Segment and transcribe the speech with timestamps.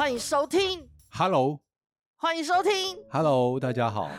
[0.00, 1.60] 欢迎收听，Hello，
[2.16, 2.72] 欢迎收听
[3.10, 4.10] ，Hello，大家好，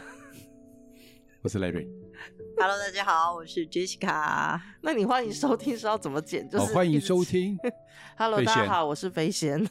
[1.41, 4.61] 我是 Larry，Hello，大家好，我是 Jessica。
[4.83, 6.47] 那你欢迎收听是要怎么剪？
[6.47, 7.57] 就是、哦、欢迎收听，
[8.15, 9.67] Hello，大家好，我是飞仙。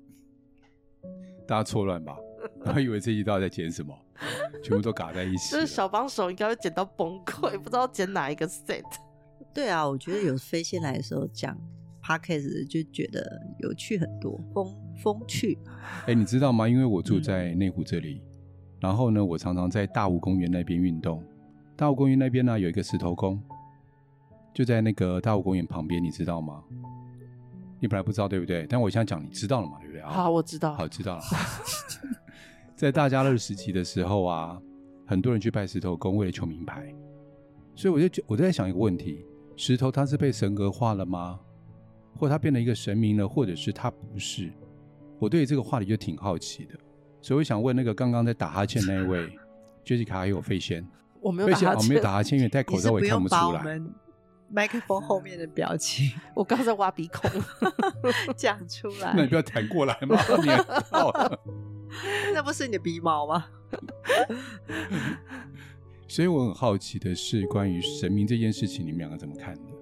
[1.48, 2.14] 大家错乱吧？
[2.62, 3.98] 然后以为这一道在剪什么，
[4.62, 5.52] 全部都嘎在一起。
[5.52, 8.84] 就是小帮手应该会剪到崩溃，不知道剪哪一个 set。
[9.54, 11.58] 对啊，我觉得有飞仙来的时候讲。
[12.06, 14.64] Podcast 就觉得有趣很多，风
[15.02, 15.58] 风趣。
[16.02, 16.68] 哎、欸，你知道吗？
[16.68, 18.30] 因为我住在内湖这里，嗯、
[18.78, 21.20] 然后呢，我常常在大湖公园那边运动。
[21.74, 23.42] 大湖公园那边呢，有一个石头公，
[24.54, 26.62] 就在那个大湖公园旁边，你知道吗？
[27.80, 28.64] 你本来不知道对不对？
[28.68, 29.78] 但我现在讲，你知道了嘛？
[29.80, 30.02] 对不对？
[30.02, 30.74] 好，我知道。
[30.74, 31.22] 好，知道了。
[32.76, 34.62] 在大家乐时期的时候啊，
[35.06, 36.94] 很多人去拜石头公，为了求名牌。
[37.74, 39.26] 所以我就我就在想一个问题：
[39.56, 41.40] 石头它是被神格化了吗？
[42.16, 44.50] 或他变了一个神明了，或者是他不是，
[45.18, 46.74] 我对这个话题就挺好奇的，
[47.20, 49.30] 所以我想问那个刚刚在打哈欠那一位，
[49.84, 50.86] Jessica 还有飞仙，
[51.20, 53.80] 我没有打哈欠，我没有打哈欠，因为戴 口罩我也看不出来。
[54.48, 57.28] 麦克风后面的表情，我刚在挖鼻孔，
[58.36, 59.12] 讲出来。
[59.16, 60.16] 那你不要弹过来吗？
[62.32, 63.46] 那不是你的鼻毛吗？
[66.06, 69.72] 所以我很好奇的是，关于神明这件事情，你们两个怎么看的？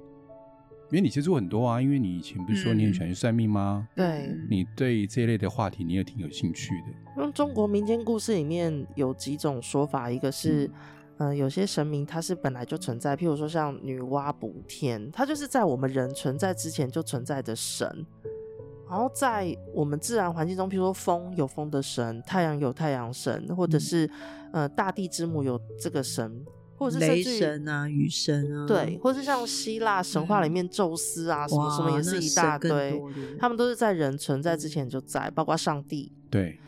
[0.95, 3.89] 因为你接触很多啊，因为你以前不是说你很喜欢去算命吗？
[3.97, 6.87] 嗯、对，你对这一类的话题你也挺有兴趣的。
[7.17, 10.71] 因为中国民间故事里面有几种说法，一个是，
[11.17, 18.07] 嗯、呃，有些神明它是本来就存在，譬如说像女娲补天，它就是在我们人存在之前就存在的神。
[18.89, 24.07] 然后在我们自然环境中，譬如说风有风的神，太阳有太阳神，或者是、
[24.53, 26.45] 嗯、呃大地之母有这个神。
[26.77, 33.01] 或者是雷神啊，雨神啊，对，或者是像希腊神话里面宙斯啊，嗯、什么什么也是一大堆，
[33.39, 36.13] 他们都是在人存在之前就在，包括上帝。
[36.31, 36.59] 对。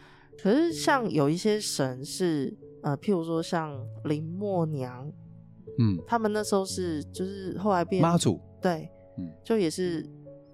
[0.40, 5.10] 可是像有一些神是呃，譬如说像林默娘，
[5.78, 8.88] 嗯，他们那时候是就是后来变妈祖，对，
[9.18, 10.06] 嗯，就也是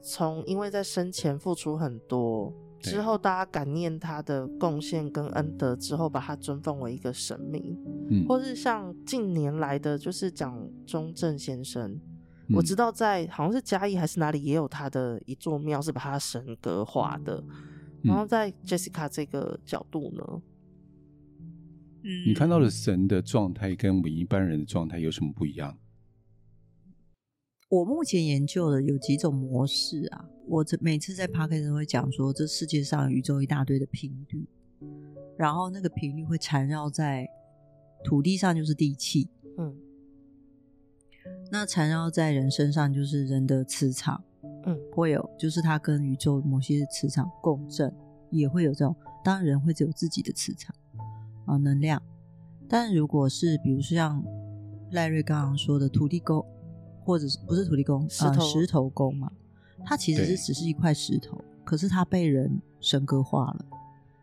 [0.02, 2.52] 从因为在生前付出很多。
[2.82, 7.78] 之后，大家感念他的贡献跟恩德之后，把他尊奉为一个神明，
[8.10, 11.90] 嗯，或是像近年来的，就是蒋中正先生，
[12.48, 17.42] 嗯，我知道在好像是嘉义还是哪里，也有他的一座庙是把他神格化的。
[18.02, 20.42] 然后在 Jessica 这个角度呢，
[22.02, 25.76] 嗯，你看到的神的状态跟我们一般人的状态有什么不一样？
[27.72, 34.46] 我目前研究的有几种模式啊，我这每次在 podcast 都会讲说，这世界上宇宙一大堆的频率，
[35.38, 37.26] 然后那个频率会缠绕在
[38.04, 39.74] 土地上，就是地气，嗯，
[41.50, 44.22] 那缠绕在人身上就是人的磁场，
[44.66, 47.90] 嗯，会有就是它跟宇宙某些磁场共振，
[48.30, 48.94] 也会有这种，
[49.24, 50.76] 当然人会只有自己的磁场
[51.46, 52.02] 啊能量，
[52.68, 54.22] 但如果是比如说像
[54.90, 56.44] 赖瑞刚刚说的土地公。
[57.04, 59.30] 或者是不是土地公石头、呃、石头公嘛？
[59.84, 63.64] 它其实是只是一块石头，可是它被人神格化了。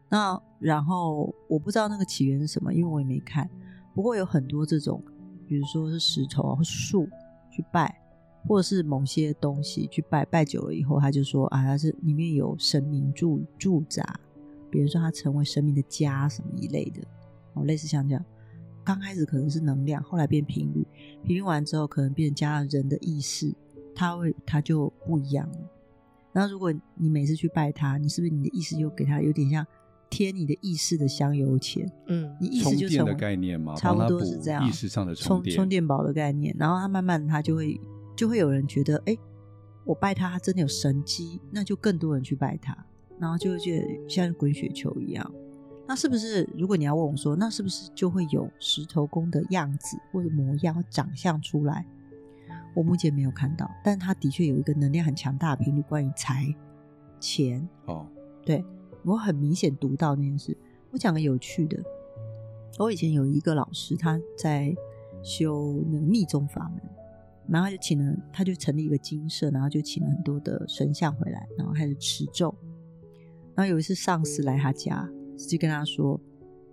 [0.09, 3.49] 那然后我不知道那个起源是什么，因为我也没看。
[3.93, 5.03] 不过有很多这种，
[5.47, 7.07] 比如说是石头或树
[7.51, 8.01] 去拜，
[8.47, 14.19] 或者是某些东西去拜，拜久了以后，他就说啊，它是里面有神明驻驻扎，
[14.71, 17.01] 比如说它成为神明的家什么一类的，
[17.53, 18.25] 哦，类似像这样。
[18.89, 20.83] 刚开始可能是能量，后来变频率，
[21.21, 23.53] 频率完之后可能变成加了人的意识，
[23.93, 25.59] 它会它就不一样了。
[26.33, 29.63] 然后如果你每次去拜他，你是不是你的意识又给他有点像
[30.09, 31.87] 贴你的意识的香油钱？
[32.07, 36.55] 嗯，你意识就成的概念嘛，差不多是这样，意识上的充电充电宝的概念。
[36.57, 37.79] 然后他慢慢他就会
[38.15, 39.15] 就会有人觉得，哎，
[39.85, 42.75] 我拜他，他真的有神机，那就更多人去拜他，
[43.19, 45.31] 然后就会觉得像滚雪球一样。
[45.89, 51.83] 那是不是，如果你要问我说，那是不是就会有石头公的样子或者模样、长相出来？
[52.75, 56.45] 我目前没有看到，但他的确有一个能量很强大的频率，关于财、
[57.19, 57.67] 钱。
[57.87, 58.05] 哦，
[58.45, 58.63] 对，
[59.03, 60.55] 我很明显读到那件事。
[60.91, 61.81] 我讲个有趣的，
[62.77, 64.71] 我以前有一个老师，他在
[65.23, 66.83] 修那个密宗法门，
[67.47, 72.53] 然后他就请了，他就成立一个精舍，然后就请了很多的神像回来，然后开始持咒。
[73.55, 75.09] 然后有一次上司来他家。
[75.47, 76.19] 就跟他说：“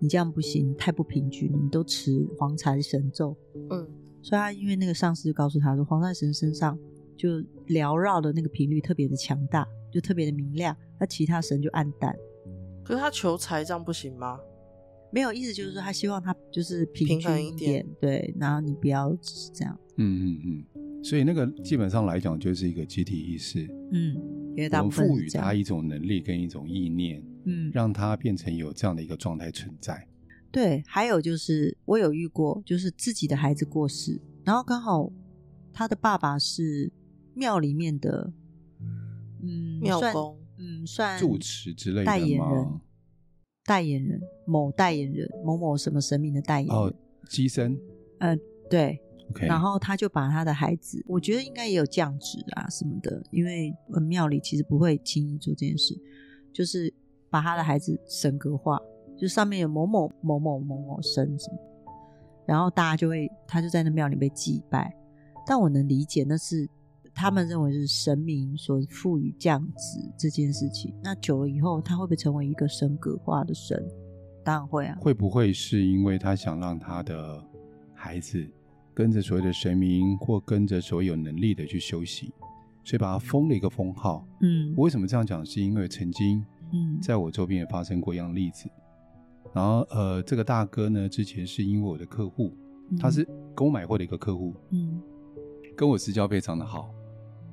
[0.00, 3.36] 你这样不行，太不平均，你都持黄财神咒。”
[3.70, 3.86] 嗯，
[4.22, 6.78] 所以他因为那个上司就告诉他说，黄财神身上
[7.16, 12.14] 就缭绕的那个频率特别的强大，就特别的明亮，那其他神就暗淡。
[12.84, 14.38] 可是他求财这样不行吗？
[15.12, 19.78] 没有，意思就是说他希望他就是平均一点，一点对，然后你不要只是这样。
[19.96, 23.66] 嗯嗯嗯，所以那个基本上来讲就是一个集体意识。
[23.92, 24.14] 嗯，
[24.50, 30.06] 因为大部我们赋予他一种能力跟一种意念，嗯，让他变成有这样的一个状态存在。
[30.50, 30.82] 对。
[30.86, 35.10] 还有就是我有遇过，就是自己的孩子过世，然后刚好
[35.72, 36.92] 他的爸爸是
[37.34, 38.32] 庙里面的，
[39.42, 42.80] 嗯，庙公，嗯，算住持之类的代言人？
[43.64, 46.76] 代言人，某代言人，某某什么神明的代言人。
[46.76, 46.92] 哦，
[47.28, 47.78] 机身。
[48.18, 48.36] 呃，
[48.70, 49.00] 对。
[49.30, 49.46] OK。
[49.46, 53.74] 然后他就把他的孩子，我觉得应该也有降职啊什么的，因为
[54.08, 56.00] 庙里其实不会轻易做这件事，
[56.52, 56.94] 就是
[57.36, 58.80] 把他的孩子神格化，
[59.14, 61.58] 就上面有某某某某某某神什么，
[62.46, 64.90] 然后大家就会，他就在那庙里被祭拜。
[65.46, 66.66] 但我能理解，那是
[67.14, 70.94] 他们认为是神明所赋予降职这件事情。
[71.04, 73.86] 那久了以后，他会不会成为一个神格化的神？
[74.42, 74.96] 当然会啊。
[74.98, 77.44] 会不会是因为他想让他的
[77.92, 78.42] 孩子
[78.94, 82.32] 跟着所谓的神明，或跟着所有有能力的去修行，
[82.82, 84.26] 所以把他封了一个封号？
[84.40, 85.44] 嗯，我为什么这样讲？
[85.44, 88.68] 是因为曾经嗯，在我周边也发生过一样的例子。
[89.54, 92.52] 然后呃，这个大哥呢，之前是因为我的客户，
[92.98, 93.24] 他是
[93.54, 95.00] 跟我买货的一个客户，嗯。
[95.76, 96.90] 跟我私交非常的好，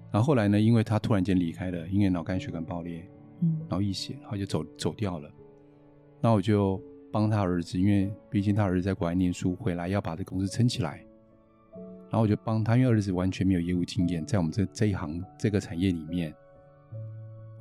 [0.10, 3.06] 然后后来呢，因为他突然间离开了，因为脑干血管爆裂，
[3.42, 5.30] 嗯，脑溢血，然后就走走掉了。
[6.22, 6.82] 那我就
[7.12, 11.06] 帮他儿子，因为毕竟他儿子在国外念书，回来要把这公司撑起来。
[12.10, 16.34] 然后我就帮他，因为儿子完全没有业务经验，在我们这这一行这个产业里面，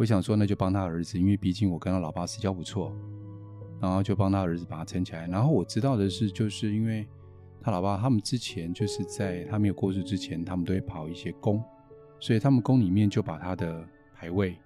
[0.02, 2.92] 我想说那就帮他儿子，因为毕竟我跟他老爸私交不错，
[3.80, 5.28] 然后就帮他儿子把他撑起来。
[5.28, 7.06] 然后我知道的是，就是因为。
[7.64, 11.62] 他老爸他们之前就是在他没有过世之前，他们都会跑一些宫，
[12.18, 14.58] 所以他们宫里面就把他的牌位，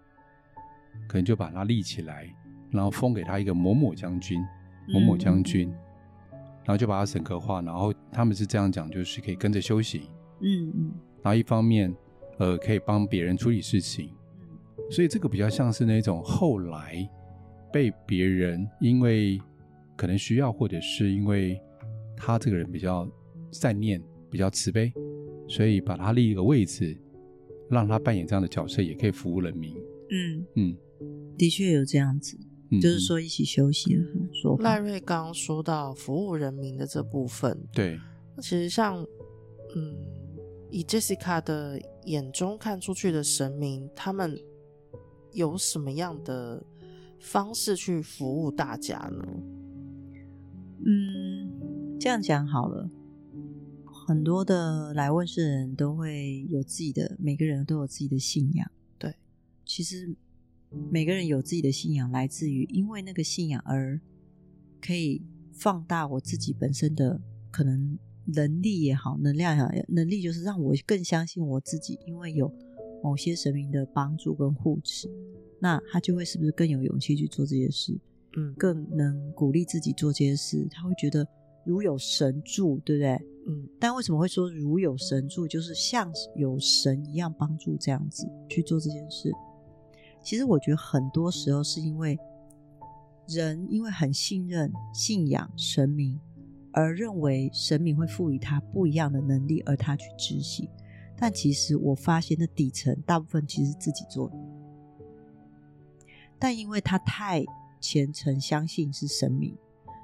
[1.06, 2.26] 可能就把他立起来，
[2.70, 4.40] 然后封给他一个某某将军，
[4.88, 5.68] 某某将军，
[6.64, 10.00] 然后就把他神格化，然后他们是这样讲，就是可以跟着修行，
[10.40, 10.92] 嗯嗯，
[11.22, 11.94] 然后一方面，
[12.38, 14.10] 呃，可以帮别人处理事情，
[14.90, 17.08] 所以这个比较像是那种后来
[17.72, 19.40] 被别人因为
[19.96, 21.60] 可能需要，或者是因为。
[22.18, 23.06] 他这个人比较
[23.52, 24.90] 善念，比较慈悲，
[25.46, 26.96] 所以把他立一个位置，
[27.68, 29.76] 让他扮演这样的角色，也可以服务人民。
[30.10, 30.76] 嗯嗯，
[31.36, 32.38] 的确有这样子，
[32.70, 34.02] 嗯、就是说一起休息的
[34.32, 34.64] 说法。
[34.64, 38.00] 赖瑞刚刚说到服务人民的这部分，对，
[38.34, 38.96] 那其实像
[39.76, 39.94] 嗯，
[40.70, 44.34] 以 Jessica 的眼中看出去的神明，他们
[45.36, 46.64] 有什么样的
[47.20, 49.26] 方式去服务大家呢？
[50.84, 51.52] 嗯。
[51.98, 52.90] 这样讲好了，
[53.86, 58.70] 很多的来问事人都会有自己的，每个人都有自己的信仰。
[58.98, 59.14] 对，
[59.64, 60.14] 其实
[60.90, 63.98] 每个人有自己的信仰，来自于因为那个信仰而
[64.78, 65.22] 可以
[65.54, 67.18] 放大我自己本身的
[67.50, 72.52] 可能能力也好，能量也好，能力就是让我更相信我自己，因为有
[73.02, 75.08] 某些神明的帮助跟护持，
[75.60, 77.98] 那他就会是不是更有勇气去做这些事？
[78.36, 81.26] 嗯，更能鼓励自己做这些事，他会觉得。
[81.68, 83.10] 如有神助，对不对？
[83.48, 85.48] 嗯，但为什么会说如有神助？
[85.48, 89.32] 就是像有神一样帮助这样子去做这件事。
[90.22, 92.16] 其实我觉得很多时候是因为
[93.26, 96.16] 人因为很信任、信仰神明，
[96.70, 100.68] 而认为神明会赋予他不一样的能力，而他去执行。
[101.18, 104.36] 但其实我发现的底层大部分其实是自己做的，
[106.38, 107.44] 但因为他太
[107.80, 109.56] 虔诚，相信是神明。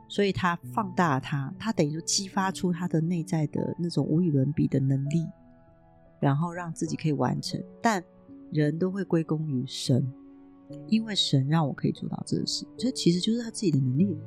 [0.08, 5.26] 所以他放大他，他等于就激发出他的内在的那种无与伦比的能力，
[6.20, 7.58] 然后让自己可以完成。
[7.80, 8.04] 但
[8.50, 10.06] 人都会归功于神，
[10.86, 14.18] 因为神让我可以做到这个事，这其实就是他自己的能力。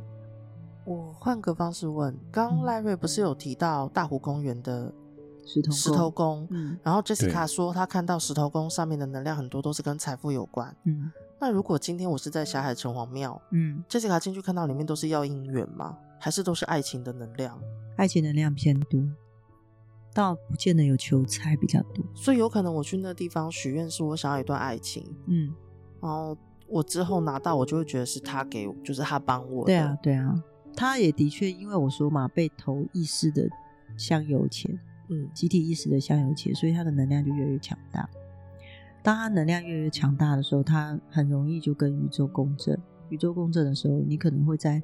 [0.86, 4.92] 我换个方式问，刚赖瑞不是有提到大湖公园的
[5.46, 11.12] 石头石头公，嗯，然后 Jessica 说她看到石头公上面的能量很多都是跟财富有关，嗯。
[11.38, 15.98] 那如果今天我是在霞海城隍庙，嗯，Jessica 进去看到里面都是要姻缘吗？
[16.18, 17.60] 还是都是爱情的能量？
[17.98, 19.02] 爱情能量偏多，
[20.14, 22.04] 倒不见得有求财比较多。
[22.16, 25.54] 所以有可能我去那个地方许愿，是我想要一段爱情，嗯，
[26.02, 26.36] 然后
[26.68, 29.68] 我之后拿到，我就会觉得是他给我，就是他帮我的。
[29.68, 30.42] 对啊，对啊，
[30.76, 33.48] 他也的确，因为我说嘛，被投意识的
[33.98, 38.10] 香油钱，嗯，集体意识的香油钱，所以他的能量就越来越强大。
[39.04, 42.80] 当他能量越来越强大的时候，他很容易就跟宇宙共振。
[43.10, 44.82] 宇宙共振的时候，你可能会在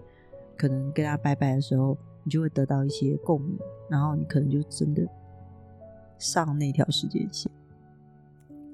[0.55, 3.57] 可能跟他拜拜的时候，你就会得到一些共鸣，
[3.89, 5.03] 然后你可能就真的
[6.19, 7.51] 上那条时间线，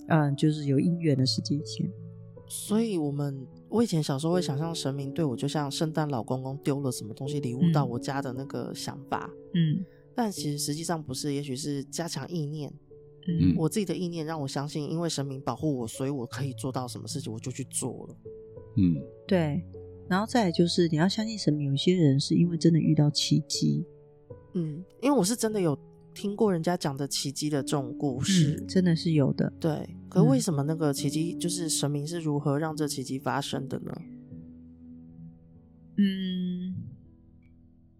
[0.07, 1.89] 嗯，就是有姻缘的时间线。
[2.49, 9.83] 所以，我们我以前小时候会想象神明对我就像圣诞老公公丢了什么东西礼物到我家的那个想法，嗯，
[10.17, 12.73] 但其实实际上不是，也许是加强意念。
[13.27, 18.17] 嗯我自己的意念让我相信，因为神明保护我，所以我可以做到什么事情，我就去做了。
[18.77, 18.95] 嗯，
[19.27, 19.63] 对。
[20.09, 23.85] 然后再来就是你要相信神明，有些人是因为真的遇到奇迹，
[24.55, 25.77] 嗯，因为我是真的有
[26.15, 29.53] 听过人家讲的奇迹的这种故事，真的是有的。
[29.59, 29.87] 对。
[30.09, 33.91] 可为什么那个奇迹，就是神明是如何让这奇迹发生的呢？
[35.97, 36.75] 嗯，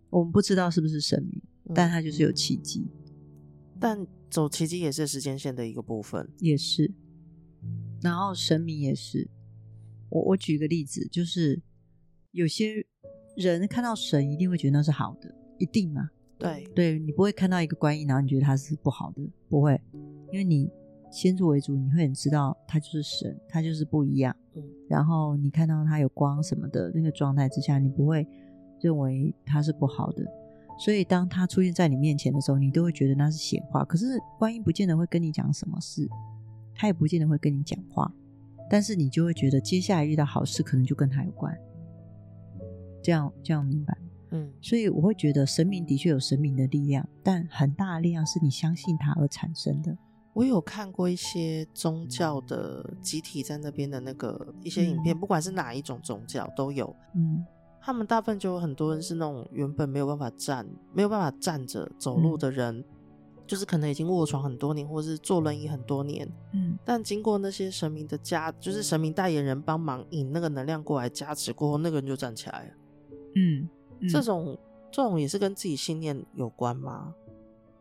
[0.09, 2.87] 我们不知道是不是神明，嗯但它就是有奇迹，
[3.79, 6.93] 但走奇迹也是时间线的一个部分，也是。
[8.01, 9.29] 然后神明也是。
[10.09, 11.61] 我我举个例子，就是
[12.31, 12.85] 有些
[13.35, 16.09] 人看到神一定会觉得那是好的，一定嘛？
[16.37, 19.79] 对，对，你不会看到一个观音，然后你觉得他是不好的，不会，
[20.31, 20.69] 因为你
[21.11, 24.33] 先入为主，你会很知道他就是神，他就是不一样。
[24.55, 28.25] 嗯，然后你看到他有光什么的那个状态之下，你不会
[28.79, 30.23] 认为他是不好的。
[30.77, 33.83] 所以当他出现在你面前的时候，你都会觉得那是显化。
[33.83, 36.07] 可是观音不见得会跟你讲什么事，
[36.75, 38.11] 他也不见得会跟你讲话，
[38.69, 41.57] 但是你就会觉得接下来遇到好事，可能就跟他有关。
[43.03, 43.97] 这样这样明白？
[44.31, 49.97] 嗯，所以我会觉得神明的确有神明的力量，但很大的力量是你相信他而产生的。
[50.33, 56.95] 我有看过一些宗教的集体在那边的那个一些影片，嗯不管是哪一种宗教都有。
[57.15, 57.43] 嗯
[57.87, 62.83] 他们大部分就有很多人是那种原本没有办法站、没有办法站着走路的人，
[63.47, 66.29] 就是可能已经卧床很多年，或是坐轮椅很多年。
[66.51, 72.71] 嗯但经过那些神明的加，就是神明代言人帮忙引那个能量过来加持过后，那个人就站起来了。
[73.37, 73.69] 嗯，
[74.01, 74.59] 嗯这种
[74.91, 77.15] 这种也是跟自己信念有关吗？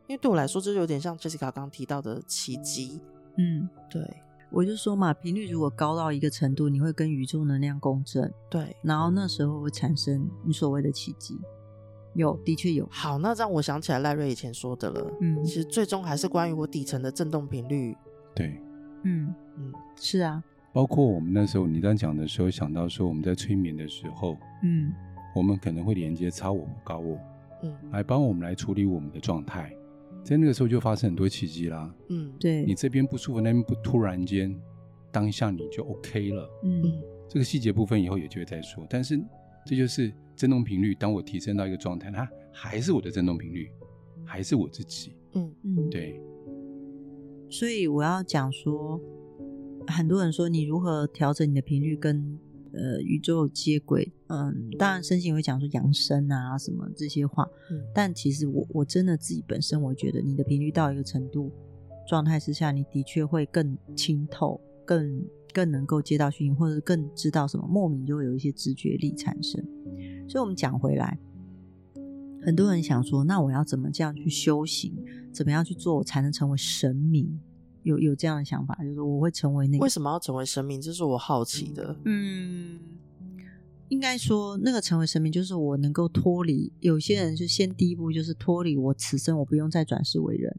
[0.07, 3.01] 因为对我来说，这就有点像 Jessica 刚刚提到的奇迹。
[3.39, 4.01] 嗯，对
[4.51, 11.39] 我就说嘛，频率如果高到一个程度，你会跟宇宙能量共振，对，然后那时候会产生你所谓的奇迹。
[12.15, 12.89] 有，的确有。
[12.91, 15.13] 好，那让我想起来赖瑞以前说的了。
[15.21, 17.95] 嗯其实最终还是关于我底层的振动频率。
[18.35, 18.59] 对，
[19.03, 24.93] 嗯嗯是啊，包括我们那时候你刚讲的时候，想到说我们在催眠的时候，嗯
[25.35, 27.19] 我们可能会连接超我或高我，
[27.63, 29.71] 嗯来帮我们来处理我们的状态，
[30.27, 31.95] 在那个时候就发生很多奇迹啦。
[32.09, 34.53] 嗯，对，你这边不舒服，那边不突然间，
[35.13, 36.51] 当下你就 OK 了。
[36.65, 39.17] 嗯嗯这个细节部分以后有机会再说，但是
[39.65, 40.97] 这就是振动频率。
[40.97, 43.71] 当我提升到一个状态，它还是我的振动频率，
[44.25, 45.13] 还是我自己。
[45.35, 46.21] 嗯嗯，对，
[47.49, 49.01] 所以我要讲说，
[49.87, 52.37] 很多人说你如何调整你的频率跟
[52.77, 61.51] 呃宇宙接轨，嗯，当然身心会讲说扬升啊什么这些话，嗯但其实我我真的自己本身我觉得你的频率到一个程度
[62.09, 69.65] 状态之下，你的确会更清透，更更能够接到讯息，或者更知道什么，莫名就会有一些直觉力产生。
[70.29, 71.19] 所以我们讲回来。
[72.43, 74.95] 很多人想说，那我要怎么这样去修行？
[75.33, 77.41] 怎么样去做，我才能成为神明？
[77.87, 79.83] 有有这样的想法，就是我会成为那个。
[79.83, 80.81] 为什么要成为神明？
[80.81, 81.97] 这是我好奇的。
[82.05, 82.81] 嗯，
[83.89, 86.73] 应该说那个成为神明，就是我能够脱离。
[86.81, 90.59] 有些人就先第一步就是脱离我此生，我不用再转世为人。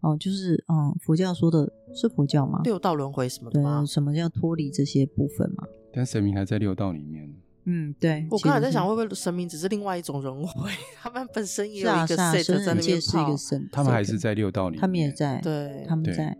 [0.00, 2.60] 哦，就是嗯，佛教说的是佛教吗？
[2.64, 5.64] 六道轮回什么的对吗？，什么叫脱离这些部分嘛？
[5.92, 7.32] 但神明还在六道里面。
[7.70, 8.26] 嗯，对。
[8.30, 10.70] 我刚才在想，会不会神明只是另外一种轮回？
[11.02, 16.34] 他们本身也是一个神，他们还是在六道里面，他们也在，对他们在，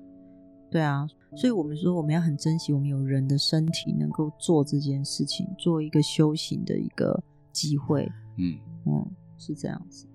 [0.71, 7.23] 对啊，所以我们说我们要很珍惜我们有人的身体能够做这件事情，做一个修行的一个
[7.53, 10.07] 机会，嗯，嗯，是这样子，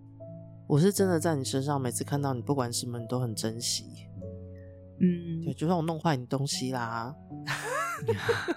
[0.67, 3.85] 我是真的在你身上，每次看到你，不管什么，你都很珍惜。
[4.99, 5.41] 嗯。
[5.43, 7.13] 对，，就算我弄坏你东西啦，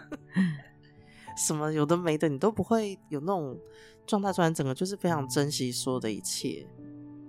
[1.46, 3.58] 什么有的没的，你都不会有那种
[4.06, 6.66] 状态出来，整个就是非常珍惜所有的一切，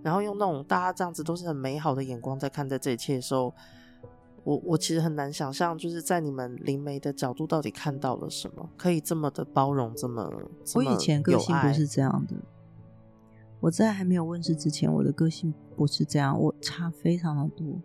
[0.03, 3.53] 然后用那种大家这样子都是很美好的眼光在看待这一切的时候，
[4.47, 10.23] 我我其实很难想象，就是在你们灵媒的角度到底看到了什么，可以这么的包容，这么
[10.73, 12.35] 我以前个性不是这样的，
[13.59, 17.81] 我在还没有问世之前，我的个性不是这样，我差非常的多。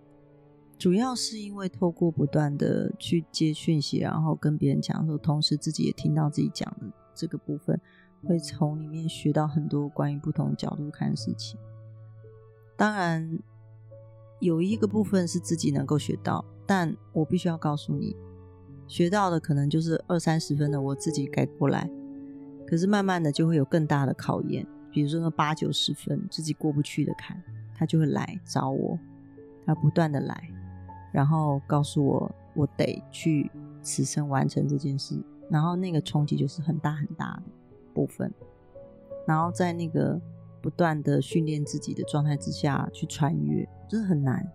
[0.78, 7.80] 主要是因为透过不断的去接讯息，然后跟别人讲的时候，同时自己也听到自己讲的这个部分，
[8.24, 11.58] 会从里面学到很多关于不同角度看事情。
[12.76, 13.36] 当然，
[14.42, 18.16] 有一个部分是自己能够学到，但我必须要告诉你，
[18.88, 21.88] 学到的可能就是二三十分的，我自己改过来。
[22.66, 27.40] 可是慢慢的就会有更大的考验，比如说那八九十分自己过不去的坎，
[27.76, 28.98] 他就会来找我，
[29.64, 30.50] 他不断的来。
[31.12, 33.48] 然后告诉我，我得去
[33.80, 35.14] 此生完成这件事，
[35.48, 37.42] 然后那个冲击就是很大很大的
[37.94, 38.32] 部分，
[39.24, 40.20] 然后在那个
[40.62, 44.46] 不断的训练自己的状态之下去穿越，真的很难。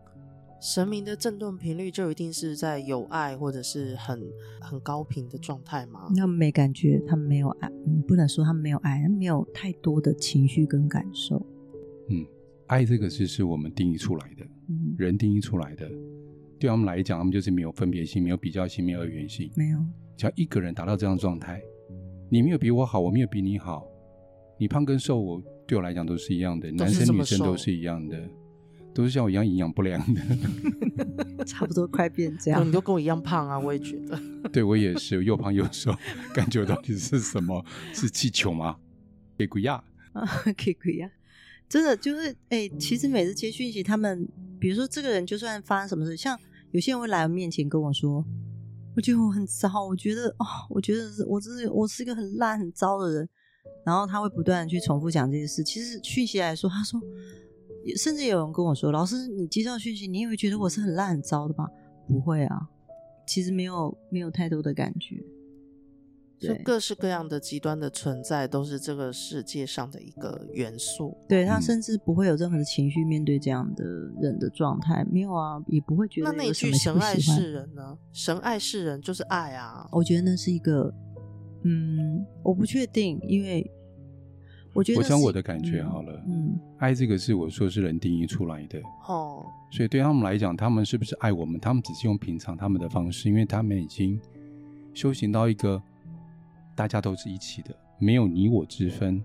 [0.60, 4.20] 神明的振动频率就一定是在有爱或者是很
[4.60, 6.10] 很高频的状态吗？
[6.16, 11.46] 他们没感觉，他们没有爱，嗯，不能说他们没有爱，没有太多的情绪跟感受。
[12.10, 12.26] 嗯，
[12.66, 15.88] 爱这个词是我们定义出来的，嗯，人定义出来的。
[16.60, 19.52] 对他们来讲，他们就是没有分别心，没有比较心，没有二元性。
[19.56, 19.78] 没有，
[20.16, 21.62] 只要一个人达到这样的状态，
[22.32, 23.88] 你没有比我好，我没有比你好，
[24.58, 28.18] 你胖跟瘦，我对我来讲都是一样的，男生女生都是一样的。
[28.94, 30.22] 都是像我一样营养不良的，
[31.46, 32.68] 差不多快变这样。
[32.68, 34.20] 你都跟我一样胖啊，我也觉得。
[34.52, 35.96] 对，我也是又胖又瘦，
[36.34, 37.64] 感觉到底是什么？
[37.94, 38.76] 是气球吗？
[39.38, 39.84] 给鬼呀！
[40.14, 41.08] 啊，给鬼呀！
[41.70, 44.28] 真的就是，哎、欸，其实每次接讯息，他们
[44.60, 46.36] 比如说这个人，就算发生什么事，像
[46.72, 48.26] 有些人会来我面前跟我说，
[48.96, 53.30] 我觉得我很糟，我觉得哦，我觉得是我这是我是一个很烂很糟的人，
[53.86, 55.64] 然后他会不断的去重复讲这些事。
[55.64, 57.02] 其实讯息来说，他说。
[57.96, 61.70] 甚至有人跟我说：“老师，你接到讯息，你也会觉得我是很烂很糟的吗？”
[62.06, 62.68] 不会啊，
[63.26, 65.24] 其实没有没有太多的感觉。
[66.38, 71.16] 就各式各样的极端的存在，都是这个世界上的一个元素。
[71.30, 73.86] 对，他甚至不会有任何的情绪面对这样的
[74.22, 76.30] 人的状态，没有啊，也不会觉得。
[76.30, 79.88] 那那句“神爱世人”呢？“神爱世人”就是爱啊。
[79.94, 80.94] 我觉得那是一个，
[81.64, 83.70] 嗯，我不确定，因为。
[84.74, 86.14] 我觉得，我讲我的感觉好了。
[86.28, 88.80] 嗯，嗯，爱这个是我说是人定义出来的。
[89.08, 91.60] 哦，所以对他们来讲，他们是不是爱我们？
[91.60, 94.20] 他们只是用平常他们的方式，因为他们已经
[94.94, 95.82] 修行到一个
[96.76, 99.24] 大家都是一起的，没有你我之分，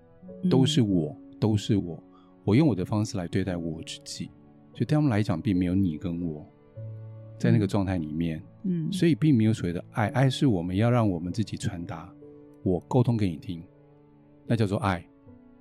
[0.48, 2.02] 都是我，嗯、都是我。
[2.44, 4.30] 我用我的方式来对待我自己，
[4.72, 6.46] 所以对他们来讲，并没有你跟我
[7.38, 8.42] 在那个状态里面。
[8.62, 12.10] 嗯，所以并没有所谓的爱，爱是我们要让我们自己传达，
[12.62, 13.62] 我沟通给你听，
[14.46, 15.04] 那叫做爱。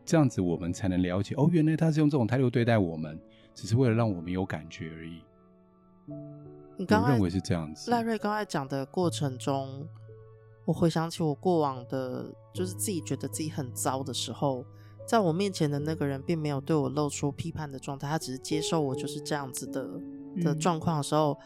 [0.04, 3.20] 这样子我们才能了解哦，原来他是用这种态度对待我们，
[3.54, 5.22] 只是为了让我们有感觉而已。
[6.78, 7.92] 你认为是这样子？
[7.92, 9.88] 赖瑞刚才讲的过程中，
[10.66, 14.66] 我回想起我过往的，就是自己觉得自己很糟的时候，
[15.08, 19.88] 在我面前的那个人并没有对我露出批判的状态，他只是接受我就是这样子的
[20.44, 21.38] 的状况的时候，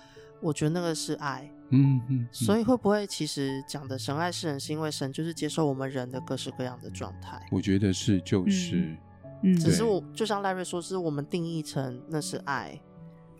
[0.41, 1.51] 我觉得那个是爱。
[1.69, 7.39] 嗯嗯，嗯，所以会不会其实讲的神爱世人，是因为神就是接受我们人的各式各样的状态？
[7.51, 8.95] 我觉得是，就是，
[9.43, 12.79] 嗯，只是我就像赖瑞说，是我们定义成那是爱。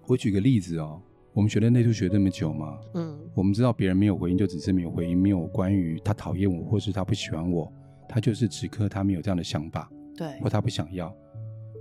[0.07, 1.01] 我举个例子哦，
[1.33, 7.71] 我们学了内图学这么久嘛，嗯，我们知道别人没有回应，就只是没有回应，没有关于他讨厌我，或是他不喜欢我，
[8.07, 11.07] 他就是此刻他没有这样的想法，对，或他不想要。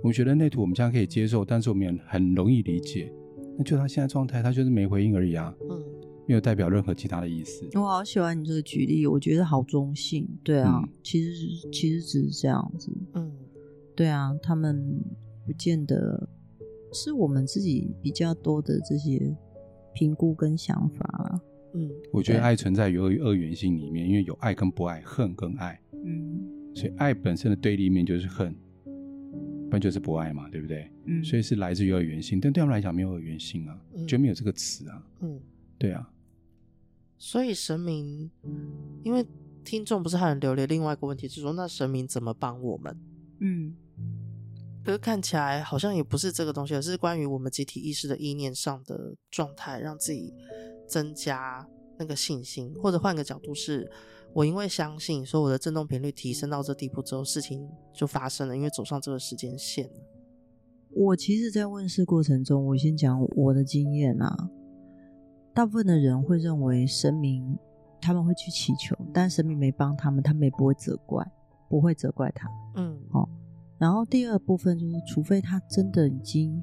[0.03, 3.11] 我们学的内图，我们现在可以接受，但是我们也很容易理解，
[3.57, 5.83] 那就他现在状态，他就是没回应而已啊，嗯。
[6.27, 7.67] 没有代表任何其他的意思。
[7.73, 10.27] 我好喜欢你这个举例，我觉得好中性。
[10.43, 12.91] 对啊，嗯、其实其实只是这样子。
[13.13, 13.31] 嗯，
[13.95, 14.99] 对啊，他们
[15.45, 16.27] 不见得
[16.91, 19.35] 是我们自己比较多的这些
[19.93, 21.41] 评估跟想法。
[21.73, 25.79] 嗯，我觉得爱存在于二元性里面，因为有爱跟不爱，恨跟爱。
[25.91, 26.39] 嗯，
[26.73, 28.55] 所以爱本身的对立面就是恨，
[29.65, 30.89] 不然就是不爱嘛，对不对？
[31.05, 35.07] 嗯，所以是来自于二元性，但对他们来讲没有二元性啊，就没有这个词啊。
[35.21, 35.39] 嗯，
[35.77, 36.09] 对啊。
[37.25, 38.29] 所以神明，
[39.01, 39.25] 因为
[39.63, 42.95] 听众不是还很留连另外一个问题，就是说那神明怎么帮我们？
[43.39, 43.75] 嗯，
[44.83, 50.35] 可是看起来好像也不是这个东西，而是关于我们集体意识的意念上的状态，让自己
[50.87, 53.89] 增加那个信心，或者换个角度是，
[54.31, 59.99] 我因为相信，说我的振动频率提升到这地步之后，事情就发生了，因为走上这个时间线了。
[60.91, 64.51] 我其实，在问世过程中，我先讲我的经验啊。
[65.55, 67.57] 大部分的人会认为神明
[68.01, 71.25] 他们会去祈求，但神明没帮他们，他们也不会责怪，
[71.69, 72.49] 不会责怪他。
[72.75, 73.27] 嗯，好。
[73.77, 76.61] 然后第二部分就是，除非他真的已经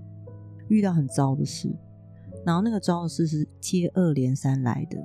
[0.69, 1.75] 遇到很糟的事，
[2.45, 4.99] 然后那个糟的事是接二连三来的，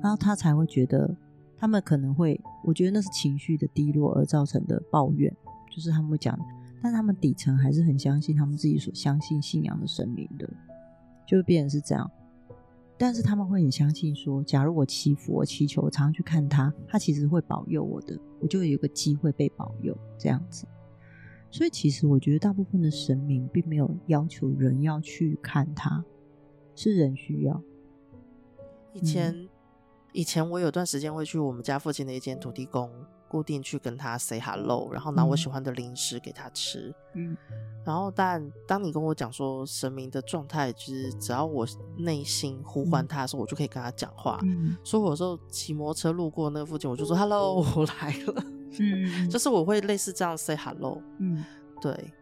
[0.00, 1.12] 然后他才会觉得
[1.58, 5.34] 他们可能会，我觉得那是情绪的低落而造成的抱怨，
[5.68, 6.38] 就是他们会讲，
[6.80, 10.48] 但他们底层还是很相信他们自己所相信信仰的神明的，
[11.26, 12.08] 就会变成是这样。
[13.02, 20.68] 但是他们会很相信说，假如我祈福、我祈求，我常常去看他，他其实会保佑我的，我就有个机会被保佑这样子。
[21.50, 26.04] 所以其实我觉得大部分的神明并没有要求人要去看他，
[26.76, 27.60] 是人需要。
[28.92, 29.48] 以前，嗯、
[30.12, 32.88] 以前我有段时间会去我们家附近的一间土地公。
[33.32, 36.94] 固定去跟他 say hello，然后拿我喜欢的零食给他吃。
[37.14, 37.34] 嗯，
[37.82, 41.66] 然后但当你跟我讲说神明的状态，就是只要我
[41.96, 44.38] 内心呼唤他的时候，嗯、我就可以跟他讲话。
[44.42, 48.44] 嗯，所以我有时候骑摩托车路过那个附近，我就说 hello，我来了。
[48.78, 51.00] 嗯， 就是我会类似这样 say hello。
[51.18, 51.42] 嗯，
[51.80, 52.12] 对。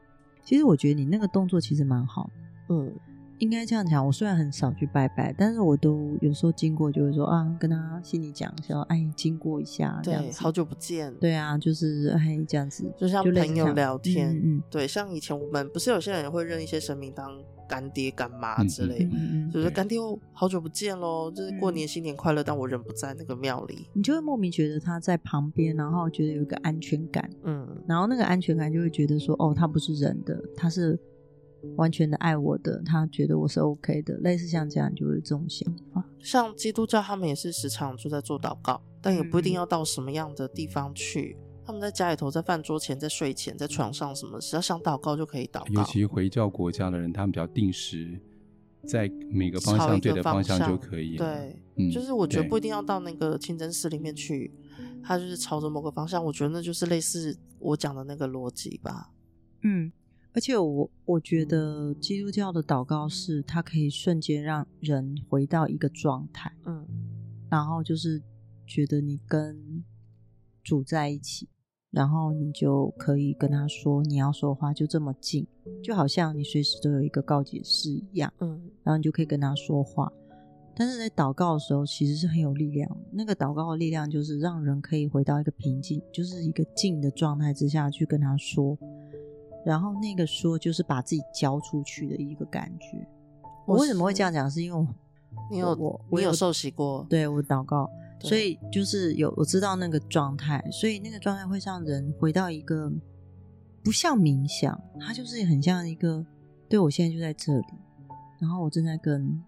[0.44, 2.30] 其实我觉得你那个动作其实蛮好。
[2.68, 2.94] 嗯，
[3.40, 17.30] 应该这样讲，我虽然很少去拜拜，但是我都有时候经过就会说啊，跟他心里讲一下，哎，经过一下，对，好久不见，对啊，就是哎这样子，就像朋友聊天，嗯，嗯，对，像以前我们不是有些人也会认一些神明当
[17.66, 19.98] 干爹干妈之类，嗯嗯嗯、就是干爹
[20.32, 31.00] 好久不见喽，就是过年新年快乐，但我人不在那个庙里，你就会莫名觉得他在旁边，然后觉得有一个安全感，嗯，然后那个安全感就会觉得说，哦，他不是人的，他是。
[31.76, 36.04] 完全的爱我的，他觉得我是 OK 的，类似像这样就是这种想法。
[36.18, 41.36] 像基督教，他们也是时常就在做祷告，但也不一定要到什么样的地方去。
[41.38, 45.80] 嗯、他们在家里头，在饭桌前，在睡前，在床上，什么只要想祷告就可以祷告。
[45.80, 48.20] 尤其回教国家的人，他们比较定时，
[48.86, 51.16] 在每个方向对的方向就可以。
[51.16, 54.52] 对，嗯，就是我觉得不一定要到那个清真寺里面去，
[55.02, 56.24] 他就是朝着某个方向。
[56.24, 59.10] 我觉得那就是类似我讲的那个逻辑吧。
[59.62, 59.92] 嗯。
[60.32, 66.86] 而且我我觉得基督教的祷告是，它可以瞬间让人回到一个状态，嗯，
[67.50, 68.22] 然后就是
[68.64, 69.82] 觉得你跟
[70.62, 71.48] 主在一起，
[71.90, 75.44] 然后你就可以跟他说你要说话，就这么近，
[75.82, 80.12] 就好像你随时都有一个告解室一样，嗯，然后你就可以跟他说话。
[80.76, 88.78] 但是在祷告的时候，其实是很有力量的，那个祷告的力量就是让人可以回到一个平静，就是一个静的状态之下去跟他说。
[89.64, 93.06] 然后那个说就是把自己交出去的一个感觉。
[93.66, 94.50] 我为什么会这样讲？
[94.50, 94.86] 是因为我
[95.50, 97.88] 你有我我有受洗过，对我祷告，
[98.20, 102.90] 所以就是有我知道那个状态，所以那个状态会让人回到一个
[103.84, 106.24] 不像冥想，它就是很像一个，
[106.68, 107.64] 对我现在就在这里，
[108.40, 109.40] 然后我正在跟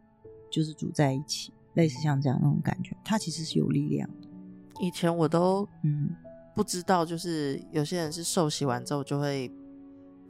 [0.52, 4.28] 就是主在一起，类似像这样那种感觉，它其实是有力量的。
[4.80, 6.10] 以前我都嗯
[6.54, 9.50] 不知道，就是有些人是受洗完之后就会。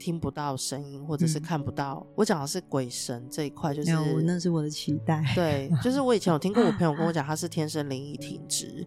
[0.03, 2.05] 听不到声音，或者是看不到。
[2.05, 3.91] 嗯、我讲的是鬼神这一块，就是
[4.23, 5.23] 那是我的期待。
[5.33, 8.85] 对，就是我以前有听过我朋友跟我讲，他是天生灵异体质，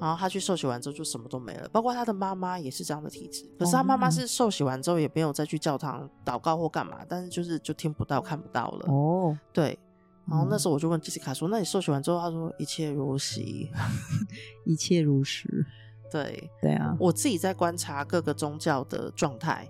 [0.00, 3.48] 然后他去受洗完之后就什么都没了，包括他的妈妈也是这样的体质。
[3.56, 8.92] 可是他妈妈是受洗完之后也没有再去教堂祷告或干嘛，但是就是就听不到、看不到了。
[8.92, 9.78] 哦，对。
[10.26, 13.70] 然后那时候我就问杰西卡说：“那你受洗完之后？”他说：“一切如昔，
[14.66, 15.64] 一切如实。”
[16.12, 16.94] 对，对啊。
[16.98, 19.66] 我自己在观察各个宗教的状态。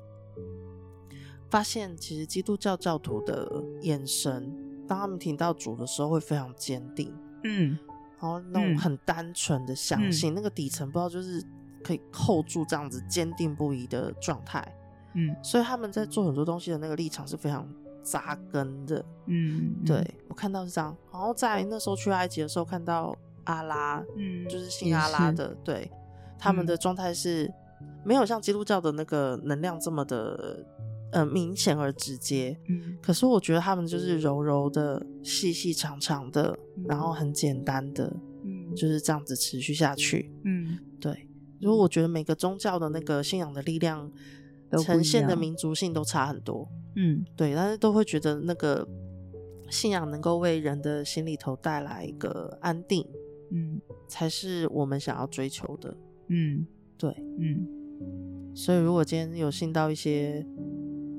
[1.51, 4.53] 发现其实基督教教徒的眼神，
[4.87, 7.11] 当他们听到主的时候，会非常坚定，
[7.45, 7.79] 嗯，
[8.21, 11.43] 然后那种很单纯的相信，嗯、那个底层不知道就是
[11.83, 14.63] 可以扣住这样子坚定不移的状态，
[15.15, 17.67] 嗯，所以他们在做很多东西的那个立场是非常
[18.03, 25.91] 扎根的，嗯，对，我看到是这样，然后在那时候去埃及的时候看到阿拉，嗯，就是信阿拉的，对，
[26.39, 27.51] 他们的状态是
[28.05, 30.63] 没有像基督教的那个能量这么的。
[31.11, 41.27] 呃，明显而直接，嗯，可是我觉得他们就是柔柔的、细细长长的，嗯、然后很简单的，嗯，就是这样子持续下去，嗯，对。
[41.63, 44.13] 如果我觉得每个宗教的那个信仰的力量
[44.85, 48.87] 呈现的民族性都差很多，嗯，对，但是都会觉得那个
[49.71, 53.03] 信仰能够为人的心里头带来一个安定，
[53.51, 55.97] 嗯，才是我们想要追求的，
[56.29, 56.67] 嗯，
[56.99, 57.67] 对，嗯。
[58.55, 60.47] 所以如果今天有信到一些。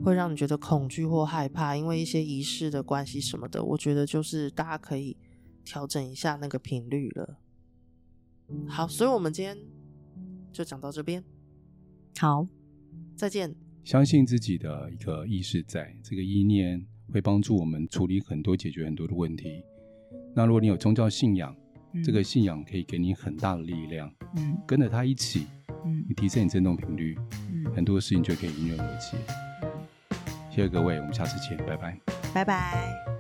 [0.03, 5.17] 会让你觉得恐惧或害怕，因为一些仪式的关系什么的，我觉得就是大家可以
[5.63, 7.38] 调整一下那个频率了。
[8.67, 9.57] 好，所以我们今天
[10.51, 11.23] 就讲到这边。
[12.17, 12.47] 好，
[13.15, 13.55] 再见。
[13.83, 19.63] 相信自己的一个意识在，在这个意念会帮助我们处理很多、解决很多的问题。
[20.35, 21.55] 那如果你有宗教信仰，
[21.93, 24.12] 嗯、这个信仰可以给你很大的力量。
[24.35, 25.47] 嗯，跟着他一起，
[25.85, 27.17] 嗯，你提升你振动频率，
[27.51, 29.17] 嗯，很多事情就可以迎刃而解。
[30.49, 31.97] 谢谢各位，我们下次见，拜拜，
[32.33, 33.18] 拜拜。